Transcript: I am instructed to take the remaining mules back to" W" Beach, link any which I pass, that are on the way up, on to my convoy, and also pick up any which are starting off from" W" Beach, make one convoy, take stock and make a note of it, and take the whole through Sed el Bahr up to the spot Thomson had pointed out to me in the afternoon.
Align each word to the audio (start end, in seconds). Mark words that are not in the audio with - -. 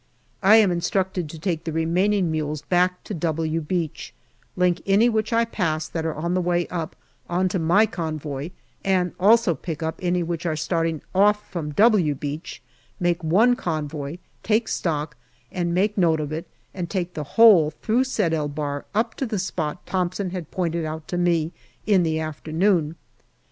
I 0.41 0.55
am 0.55 0.71
instructed 0.71 1.29
to 1.29 1.37
take 1.37 1.63
the 1.63 1.71
remaining 1.71 2.31
mules 2.31 2.63
back 2.63 3.03
to" 3.03 3.13
W" 3.27 3.61
Beach, 3.61 4.15
link 4.55 4.81
any 4.87 5.09
which 5.09 5.31
I 5.31 5.45
pass, 5.45 5.87
that 5.87 6.07
are 6.07 6.15
on 6.15 6.33
the 6.33 6.41
way 6.41 6.65
up, 6.69 6.95
on 7.29 7.47
to 7.49 7.59
my 7.59 7.85
convoy, 7.85 8.49
and 8.83 9.13
also 9.19 9.53
pick 9.53 9.83
up 9.83 9.99
any 10.01 10.23
which 10.23 10.43
are 10.47 10.55
starting 10.55 11.03
off 11.13 11.47
from" 11.51 11.69
W" 11.73 12.15
Beach, 12.15 12.63
make 12.99 13.23
one 13.23 13.55
convoy, 13.55 14.17
take 14.41 14.67
stock 14.67 15.15
and 15.51 15.71
make 15.71 15.95
a 15.97 15.99
note 15.99 16.19
of 16.19 16.31
it, 16.31 16.47
and 16.73 16.89
take 16.89 17.13
the 17.13 17.23
whole 17.37 17.69
through 17.69 18.03
Sed 18.05 18.33
el 18.33 18.47
Bahr 18.49 18.85
up 18.95 19.13
to 19.17 19.27
the 19.27 19.37
spot 19.37 19.85
Thomson 19.85 20.31
had 20.31 20.49
pointed 20.49 20.83
out 20.83 21.07
to 21.09 21.17
me 21.19 21.51
in 21.85 22.01
the 22.01 22.19
afternoon. 22.19 22.95